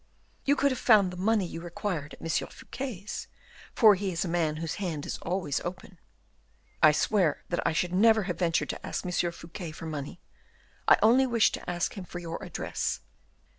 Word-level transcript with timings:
"You 0.45 0.55
would 0.55 0.71
have 0.71 0.79
found 0.79 1.11
the 1.11 1.15
money 1.15 1.45
you 1.45 1.61
require 1.61 2.05
at 2.11 2.19
M. 2.19 2.27
Fouquet's, 2.47 3.27
for 3.75 3.93
he 3.93 4.11
is 4.11 4.25
a 4.25 4.27
man 4.27 4.55
whose 4.55 4.73
hand 4.81 5.05
is 5.05 5.19
always 5.19 5.59
open." 5.59 5.99
"I 6.81 6.91
swear 6.91 7.43
that 7.49 7.59
I 7.67 7.71
should 7.73 7.93
never 7.93 8.23
have 8.23 8.39
ventured 8.39 8.69
to 8.69 8.83
ask 8.83 9.05
M. 9.05 9.31
Fouquet 9.31 9.71
for 9.71 9.85
money. 9.85 10.19
I 10.87 10.97
only 11.03 11.27
wished 11.27 11.53
to 11.53 11.69
ask 11.69 11.95
him 11.95 12.05
for 12.05 12.17
your 12.17 12.43
address." 12.43 13.01